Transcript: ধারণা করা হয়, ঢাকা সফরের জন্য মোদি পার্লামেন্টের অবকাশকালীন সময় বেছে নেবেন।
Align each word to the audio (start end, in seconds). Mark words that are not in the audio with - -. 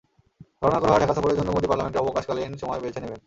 ধারণা 0.61 0.79
করা 0.79 0.91
হয়, 0.91 1.01
ঢাকা 1.03 1.15
সফরের 1.17 1.37
জন্য 1.37 1.49
মোদি 1.51 1.67
পার্লামেন্টের 1.67 2.01
অবকাশকালীন 2.03 2.51
সময় 2.61 2.81
বেছে 2.83 2.99
নেবেন। 3.01 3.19